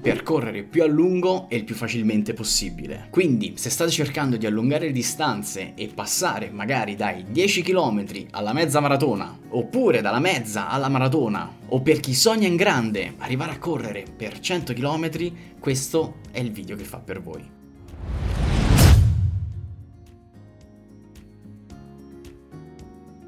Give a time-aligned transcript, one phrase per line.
[0.00, 3.08] per correre più a lungo e il più facilmente possibile.
[3.10, 8.52] Quindi, se state cercando di allungare le distanze e passare magari dai 10 km alla
[8.52, 13.58] mezza maratona, oppure dalla mezza alla maratona, o per chi sogna in grande arrivare a
[13.58, 17.62] correre per 100 km, questo è il video che fa per voi.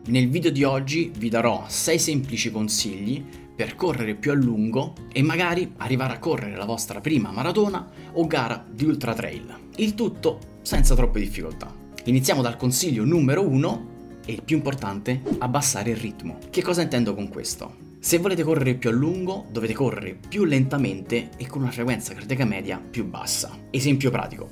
[0.09, 3.25] Nel video di oggi vi darò 6 semplici consigli
[3.57, 8.27] per correre più a lungo e magari arrivare a correre la vostra prima maratona o
[8.27, 9.53] gara di ultra trail.
[9.77, 11.73] Il tutto senza troppe difficoltà.
[12.05, 13.95] Iniziamo dal consiglio numero 1
[14.27, 16.39] e il più importante, abbassare il ritmo.
[16.51, 17.85] Che cosa intendo con questo?
[17.99, 22.45] Se volete correre più a lungo, dovete correre più lentamente e con una frequenza cardiaca
[22.45, 23.57] media più bassa.
[23.71, 24.51] Esempio pratico.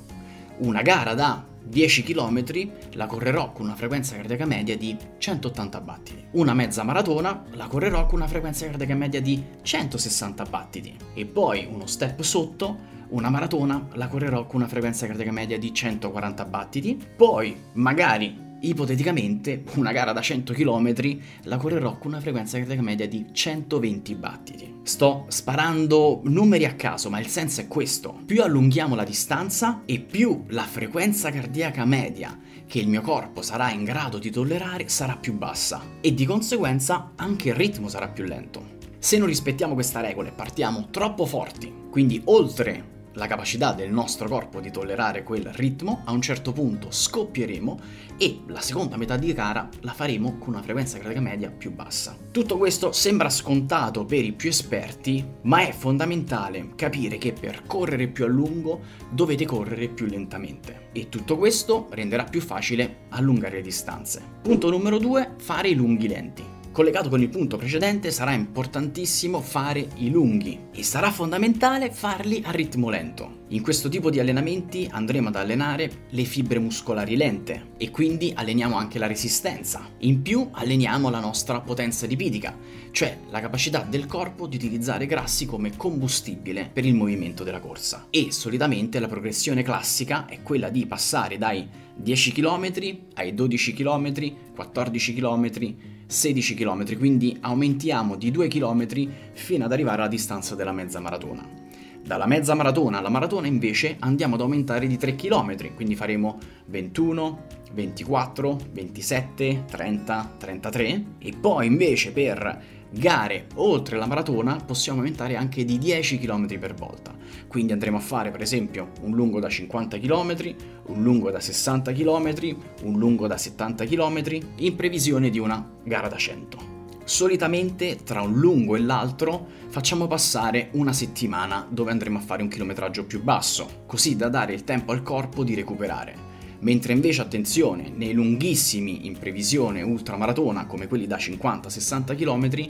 [0.57, 6.25] Una gara da 10 km la correrò con una frequenza cardiaca media di 180 battiti.
[6.31, 10.95] Una mezza maratona la correrò con una frequenza cardiaca media di 160 battiti.
[11.13, 15.73] E poi uno step sotto, una maratona la correrò con una frequenza cardiaca media di
[15.73, 16.99] 140 battiti.
[17.15, 23.07] Poi magari Ipoteticamente, una gara da 100 km la correrò con una frequenza cardiaca media
[23.07, 24.73] di 120 battiti.
[24.83, 28.21] Sto sparando numeri a caso, ma il senso è questo.
[28.25, 33.71] Più allunghiamo la distanza e più la frequenza cardiaca media che il mio corpo sarà
[33.71, 38.23] in grado di tollerare sarà più bassa e di conseguenza anche il ritmo sarà più
[38.23, 38.73] lento.
[38.97, 44.27] Se non rispettiamo questa regola e partiamo troppo forti, quindi oltre la capacità del nostro
[44.27, 47.79] corpo di tollerare quel ritmo, a un certo punto scoppieremo
[48.17, 52.15] e la seconda metà di gara la faremo con una frequenza cardiaca media più bassa.
[52.31, 58.07] Tutto questo sembra scontato per i più esperti, ma è fondamentale capire che per correre
[58.07, 63.61] più a lungo dovete correre più lentamente e tutto questo renderà più facile allungare le
[63.61, 64.21] distanze.
[64.41, 66.54] Punto numero 2, fare i lunghi lenti.
[66.75, 72.51] Collegato con il punto precedente sarà importantissimo fare i lunghi e sarà fondamentale farli a
[72.51, 73.43] ritmo lento.
[73.51, 78.75] In questo tipo di allenamenti andremo ad allenare le fibre muscolari lente e quindi alleniamo
[78.75, 79.87] anche la resistenza.
[79.99, 82.57] In più alleniamo la nostra potenza lipidica,
[82.91, 88.07] cioè la capacità del corpo di utilizzare grassi come combustibile per il movimento della corsa.
[88.09, 94.33] E solitamente la progressione classica è quella di passare dai 10 km ai 12 km,
[94.53, 95.75] 14 km,
[96.07, 101.63] 16 km, quindi aumentiamo di 2 km fino ad arrivare alla distanza della mezza maratona.
[102.05, 107.45] Dalla mezza maratona alla maratona invece andiamo ad aumentare di 3 km, quindi faremo 21,
[107.73, 112.63] 24, 27, 30, 33 e poi invece per
[112.97, 117.13] gare oltre la maratona possiamo aumentare anche di 10 km per volta.
[117.47, 120.55] Quindi andremo a fare per esempio un lungo da 50 km,
[120.87, 124.23] un lungo da 60 km, un lungo da 70 km
[124.57, 126.73] in previsione di una gara da 100.
[127.03, 132.47] Solitamente tra un lungo e l'altro facciamo passare una settimana dove andremo a fare un
[132.47, 136.24] chilometraggio più basso, così da dare il tempo al corpo di recuperare.
[136.65, 142.69] Mentre invece attenzione, nei lunghissimi in previsione ultramaratona come quelli da 50-60 km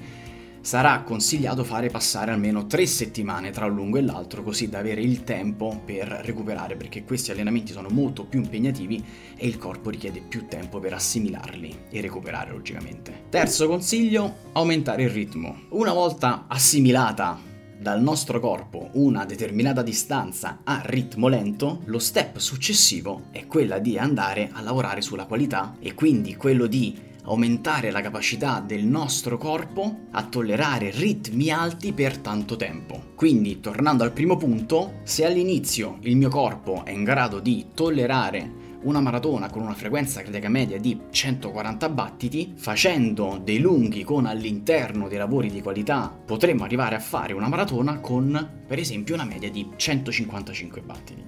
[0.59, 4.99] sarà consigliato fare passare almeno tre settimane tra un lungo e l'altro così da avere
[4.99, 9.01] il tempo per recuperare perché questi allenamenti sono molto più impegnativi
[9.37, 13.27] e il corpo richiede più tempo per assimilarli e recuperare logicamente.
[13.29, 15.67] Terzo consiglio, aumentare il ritmo.
[15.69, 23.23] Una volta assimilata dal nostro corpo una determinata distanza a ritmo lento, lo step successivo
[23.31, 28.59] è quella di andare a lavorare sulla qualità e quindi quello di aumentare la capacità
[28.59, 33.13] del nostro corpo a tollerare ritmi alti per tanto tempo.
[33.15, 38.63] Quindi, tornando al primo punto, se all'inizio il mio corpo è in grado di tollerare
[38.85, 45.07] una maratona con una frequenza cardiaca media di 140 battiti, facendo dei lunghi con all'interno
[45.07, 49.49] dei lavori di qualità, potremmo arrivare a fare una maratona con, per esempio, una media
[49.49, 51.23] di 155 battiti.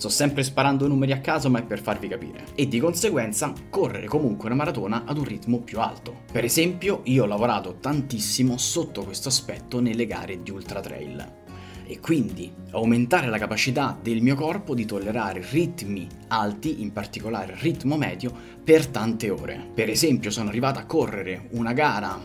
[0.00, 2.46] Sto sempre sparando numeri a caso, ma è per farvi capire.
[2.54, 6.22] E di conseguenza correre comunque una maratona ad un ritmo più alto.
[6.32, 11.39] Per esempio, io ho lavorato tantissimo sotto questo aspetto nelle gare di ultra trail.
[11.90, 17.96] E quindi aumentare la capacità del mio corpo di tollerare ritmi alti, in particolare ritmo
[17.96, 18.32] medio,
[18.62, 19.70] per tante ore.
[19.74, 22.16] Per esempio, sono arrivato a correre una gara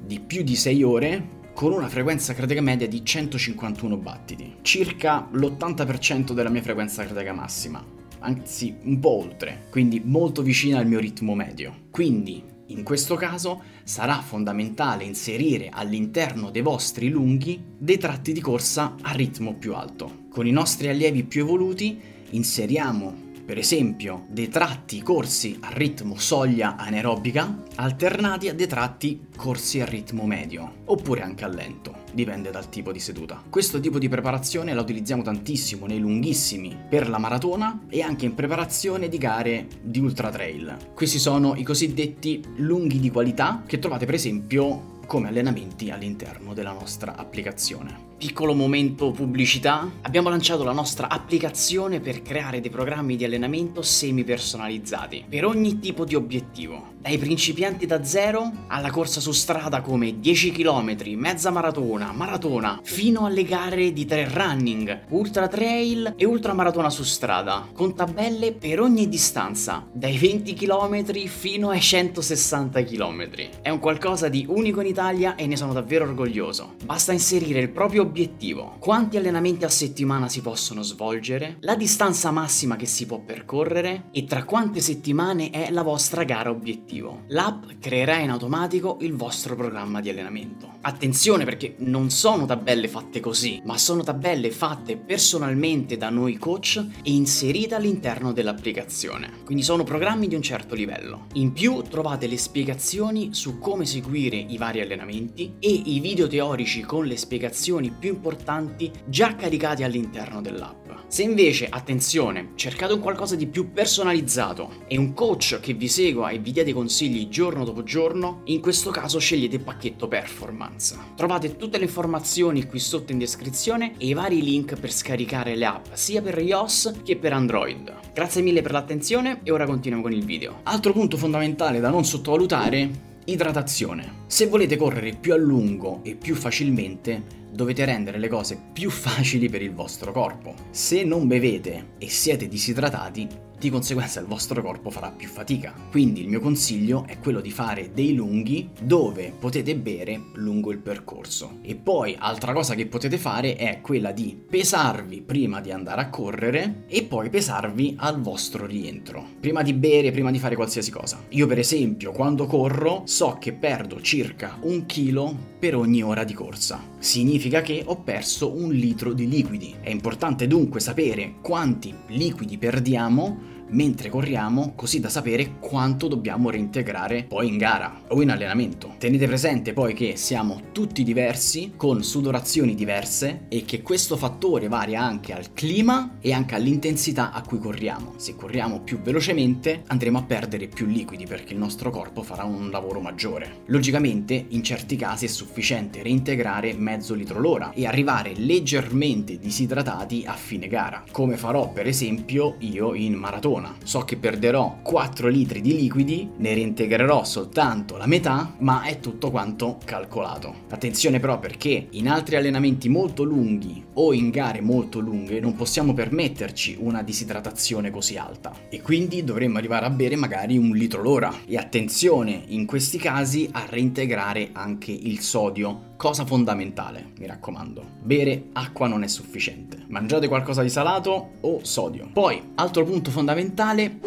[0.00, 6.30] di più di 6 ore con una frequenza cardiaca media di 151 battiti, circa l'80%
[6.30, 7.84] della mia frequenza cardiaca massima,
[8.20, 11.74] anzi un po' oltre, quindi molto vicina al mio ritmo medio.
[11.90, 18.96] Quindi in questo caso sarà fondamentale inserire all'interno dei vostri lunghi dei tratti di corsa
[19.00, 20.26] a ritmo più alto.
[20.30, 22.00] Con i nostri allievi più evoluti
[22.30, 29.80] inseriamo per esempio dei tratti corsi a ritmo soglia anaerobica alternati a dei tratti corsi
[29.80, 33.42] a ritmo medio oppure anche a lento, dipende dal tipo di seduta.
[33.48, 38.34] Questo tipo di preparazione la utilizziamo tantissimo nei lunghissimi per la maratona e anche in
[38.34, 40.76] preparazione di gare di ultra trail.
[40.92, 46.72] Questi sono i cosiddetti lunghi di qualità che trovate per esempio come allenamenti all'interno della
[46.72, 48.07] nostra applicazione.
[48.18, 54.24] Piccolo momento pubblicità, abbiamo lanciato la nostra applicazione per creare dei programmi di allenamento semi
[54.24, 60.18] personalizzati per ogni tipo di obiettivo, dai principianti da zero alla corsa su strada come
[60.18, 66.54] 10 km, mezza maratona, maratona, fino alle gare di trail running, ultra trail e ultra
[66.54, 73.28] maratona su strada, con tabelle per ogni distanza, dai 20 km fino ai 160 km.
[73.62, 76.74] È un qualcosa di unico in Italia e ne sono davvero orgoglioso.
[76.84, 82.76] Basta inserire il proprio obiettivo, quanti allenamenti a settimana si possono svolgere, la distanza massima
[82.76, 87.24] che si può percorrere e tra quante settimane è la vostra gara obiettivo.
[87.28, 90.76] L'app creerà in automatico il vostro programma di allenamento.
[90.80, 96.82] Attenzione perché non sono tabelle fatte così, ma sono tabelle fatte personalmente da noi coach
[97.02, 99.42] e inserite all'interno dell'applicazione.
[99.44, 101.26] Quindi sono programmi di un certo livello.
[101.34, 106.80] In più trovate le spiegazioni su come seguire i vari allenamenti e i video teorici
[106.82, 110.88] con le spiegazioni più importanti già caricati all'interno dell'app.
[111.08, 116.28] Se invece, attenzione, cercate un qualcosa di più personalizzato e un coach che vi segua
[116.28, 120.96] e vi dia dei consigli giorno dopo giorno, in questo caso scegliete il pacchetto performance.
[121.16, 125.64] Trovate tutte le informazioni qui sotto in descrizione e i vari link per scaricare le
[125.64, 127.90] app sia per iOS che per Android.
[128.12, 130.60] Grazie mille per l'attenzione e ora continuiamo con il video.
[130.64, 134.24] Altro punto fondamentale da non sottovalutare Idratazione.
[134.26, 139.48] Se volete correre più a lungo e più facilmente, dovete rendere le cose più facili
[139.48, 140.54] per il vostro corpo.
[140.70, 143.28] Se non bevete e siete disidratati,
[143.58, 145.74] di conseguenza il vostro corpo farà più fatica.
[145.90, 150.78] Quindi il mio consiglio è quello di fare dei lunghi dove potete bere lungo il
[150.78, 151.58] percorso.
[151.62, 156.08] E poi altra cosa che potete fare è quella di pesarvi prima di andare a
[156.08, 159.24] correre e poi pesarvi al vostro rientro.
[159.40, 161.24] Prima di bere, prima di fare qualsiasi cosa.
[161.30, 166.34] Io per esempio quando corro so che perdo circa un chilo per ogni ora di
[166.34, 166.80] corsa.
[166.98, 169.74] Significa che ho perso un litro di liquidi.
[169.80, 177.24] È importante dunque sapere quanti liquidi perdiamo mentre corriamo, così da sapere quanto dobbiamo reintegrare
[177.24, 178.94] poi in gara o in allenamento.
[178.98, 185.02] Tenete presente poi che siamo tutti diversi, con sudorazioni diverse e che questo fattore varia
[185.02, 188.14] anche al clima e anche all'intensità a cui corriamo.
[188.16, 192.70] Se corriamo più velocemente andremo a perdere più liquidi perché il nostro corpo farà un
[192.70, 193.62] lavoro maggiore.
[193.66, 200.32] Logicamente in certi casi è sufficiente reintegrare mezzo litro l'ora e arrivare leggermente disidratati a
[200.32, 203.76] fine gara, come farò per esempio io in maratona maratona.
[203.82, 209.30] So che perderò 4 litri di liquidi, ne reintegrerò soltanto la metà, ma è tutto
[209.30, 210.54] quanto calcolato.
[210.70, 215.92] Attenzione però perché in altri allenamenti molto lunghi o in gare molto lunghe non possiamo
[215.92, 221.32] permetterci una disidratazione così alta e quindi dovremmo arrivare a bere magari un litro l'ora.
[221.46, 228.50] E attenzione in questi casi a reintegrare anche il sodio Cosa fondamentale, mi raccomando, bere
[228.52, 229.84] acqua non è sufficiente.
[229.88, 232.08] Mangiate qualcosa di salato o sodio.
[232.12, 233.47] Poi, altro punto fondamentale,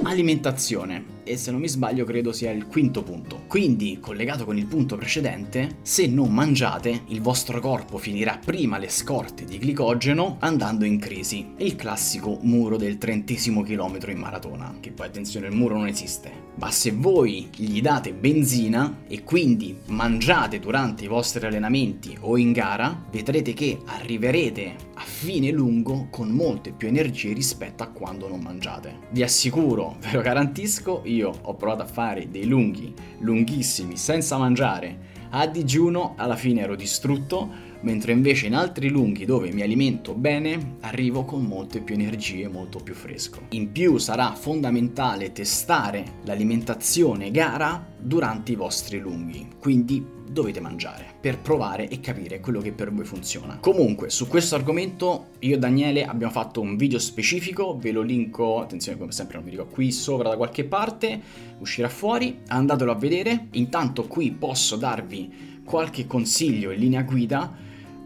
[0.03, 3.43] alimentazione e se non mi sbaglio credo sia il quinto punto.
[3.47, 8.89] Quindi, collegato con il punto precedente, se non mangiate, il vostro corpo finirà prima le
[8.89, 11.53] scorte di glicogeno andando in crisi.
[11.57, 16.49] Il classico muro del trentesimo chilometro in maratona, che poi attenzione il muro non esiste.
[16.55, 22.51] Ma se voi gli date benzina e quindi mangiate durante i vostri allenamenti o in
[22.51, 28.41] gara, vedrete che arriverete a fine lungo con molte più energie rispetto a quando non
[28.41, 28.99] mangiate.
[29.11, 35.09] Vi assicuro, ve lo garantisco, io ho provato a fare dei lunghi, lunghissimi, senza mangiare,
[35.31, 40.75] a digiuno, alla fine ero distrutto, mentre invece in altri lunghi dove mi alimento bene
[40.81, 43.41] arrivo con molte più energie, molto più fresco.
[43.49, 51.39] In più sarà fondamentale testare l'alimentazione gara durante i vostri lunghi, quindi dovete mangiare per
[51.39, 53.57] provare e capire quello che per voi funziona.
[53.59, 58.61] Comunque, su questo argomento io e Daniele abbiamo fatto un video specifico, ve lo linko,
[58.61, 61.19] attenzione come sempre non vi dico qui sopra da qualche parte,
[61.59, 63.47] uscirà fuori, andatelo a vedere.
[63.51, 67.53] Intanto qui posso darvi qualche consiglio in linea guida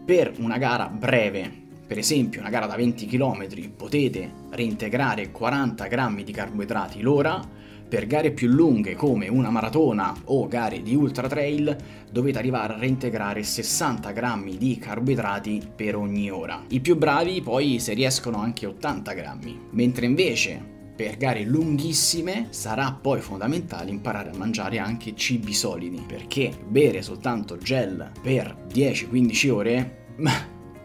[0.04, 6.24] per una gara breve per esempio una gara da 20 km potete reintegrare 40 grammi
[6.24, 7.40] di carboidrati l'ora,
[7.88, 11.76] per gare più lunghe come una maratona o gare di ultra trail
[12.10, 16.64] dovete arrivare a reintegrare 60 grammi di carboidrati per ogni ora.
[16.68, 22.90] I più bravi poi se riescono anche 80 grammi, mentre invece per gare lunghissime sarà
[22.90, 30.04] poi fondamentale imparare a mangiare anche cibi solidi, perché bere soltanto gel per 10-15 ore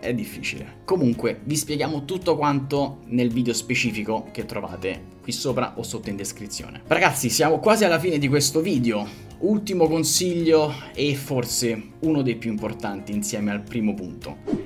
[0.02, 0.80] è difficile.
[0.84, 6.16] Comunque vi spieghiamo tutto quanto nel video specifico che trovate qui sopra o sotto in
[6.16, 6.82] descrizione.
[6.88, 9.08] Ragazzi, siamo quasi alla fine di questo video.
[9.40, 14.61] Ultimo consiglio e forse uno dei più importanti insieme al primo punto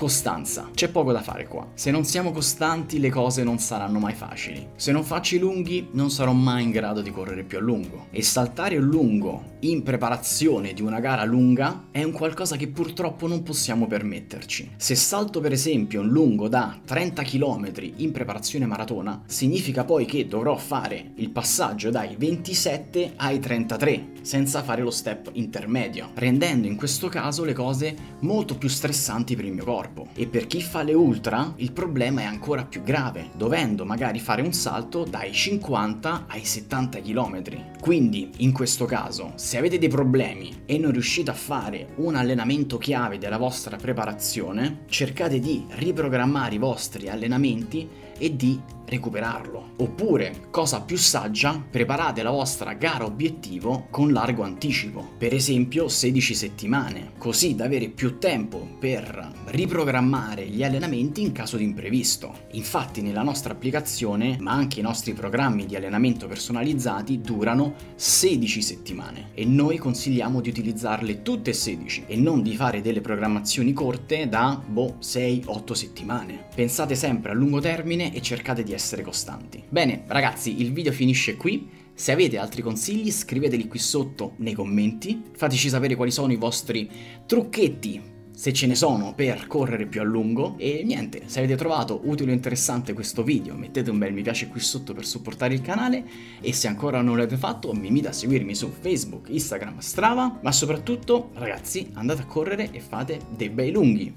[0.00, 0.70] Costanza.
[0.72, 1.72] C'è poco da fare qua.
[1.74, 4.68] Se non siamo costanti le cose non saranno mai facili.
[4.74, 8.06] Se non faccio i lunghi non sarò mai in grado di correre più a lungo.
[8.10, 13.26] E saltare un lungo in preparazione di una gara lunga è un qualcosa che purtroppo
[13.26, 14.70] non possiamo permetterci.
[14.78, 20.26] Se salto per esempio un lungo da 30 km in preparazione maratona, significa poi che
[20.26, 26.76] dovrò fare il passaggio dai 27 ai 33 senza fare lo step intermedio, rendendo in
[26.76, 30.08] questo caso le cose molto più stressanti per il mio corpo corpo.
[30.14, 34.42] E per chi fa le ultra il problema è ancora più grave, dovendo magari fare
[34.42, 37.78] un salto dai 50 ai 70 km.
[37.80, 42.78] Quindi, in questo caso, se avete dei problemi e non riuscite a fare un allenamento
[42.78, 49.70] chiave della vostra preparazione, cercate di riprogrammare i vostri allenamenti e di recuperarlo.
[49.76, 56.34] Oppure, cosa più saggia, preparate la vostra gara obiettivo con largo anticipo, per esempio 16
[56.34, 62.48] settimane, così da avere più tempo per riprogrammare gli allenamenti in caso di imprevisto.
[62.52, 69.28] Infatti nella nostra applicazione, ma anche i nostri programmi di allenamento personalizzati durano 16 settimane
[69.34, 74.28] e noi consigliamo di utilizzarle tutte e 16 e non di fare delle programmazioni corte
[74.28, 76.46] da boh 6-8 settimane.
[76.54, 79.62] Pensate sempre a lungo termine e cercate di essere costanti.
[79.68, 81.68] Bene, ragazzi, il video finisce qui.
[81.94, 86.90] Se avete altri consigli scriveteli qui sotto nei commenti, fateci sapere quali sono i vostri
[87.26, 92.00] trucchetti se ce ne sono per correre più a lungo e niente, se avete trovato
[92.04, 95.60] utile o interessante questo video mettete un bel mi piace qui sotto per supportare il
[95.60, 96.02] canale
[96.40, 100.52] e se ancora non l'avete fatto mi invito a seguirmi su Facebook, Instagram, Strava, ma
[100.52, 104.10] soprattutto ragazzi andate a correre e fate dei bei lunghi.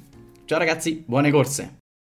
[0.45, 1.82] Ciao ragazzi, buone corse!